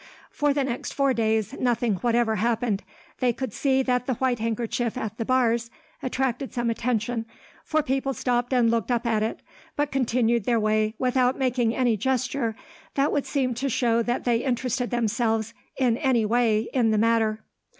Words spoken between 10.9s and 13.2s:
without making any gesture that